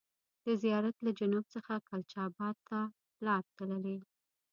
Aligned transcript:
د 0.45 0.47
زیارت 0.63 0.95
له 1.05 1.11
جنوب 1.19 1.45
څخه 1.55 1.73
کلچا 1.89 2.23
بات 2.37 2.57
ته 2.69 2.79
لار 3.25 3.43
تللې. 3.57 3.97